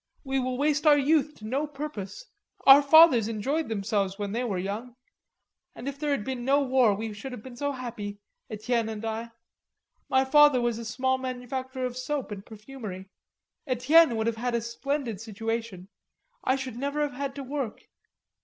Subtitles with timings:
[0.23, 2.25] We will waste our youth to no purpose.
[2.65, 4.95] Our fathers enjoyed themselves when they were young....
[5.75, 8.19] And if there had been no war we should have been so happy,
[8.49, 9.29] Etienne and I.
[10.09, 13.11] My father was a small manufacturer of soap and perfumery.
[13.67, 15.87] Etienne would have had a splendid situation.
[16.43, 17.83] I should never have had to work.